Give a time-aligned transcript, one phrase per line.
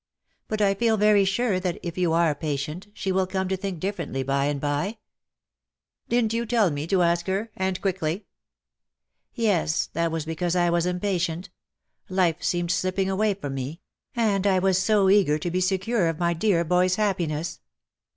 [0.47, 3.79] But I feel very sure that, if you are patient, she will come to think
[3.79, 4.97] differently by and by.""
[6.09, 8.15] Didn't you tell me to ask her— and quickly ?'^
[8.85, 11.51] *' Yes, that was because I was impatient.
[12.09, 13.79] Life seemed slipping away from me—
[14.15, 17.59] and I was so eager to be secure of my dear boy's happiness.